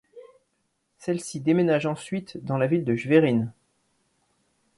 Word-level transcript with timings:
Celle-ci 0.97 1.41
déménage 1.41 1.85
ensuite 1.85 2.43
dans 2.43 2.57
la 2.57 2.65
ville 2.65 2.83
de 2.85 2.95
Schwerin. 2.95 3.51